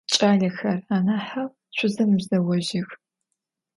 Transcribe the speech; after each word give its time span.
Ç'alexer, 0.13 0.79
anaheu 0.95 1.49
şsuzemızeojıx! 1.75 2.89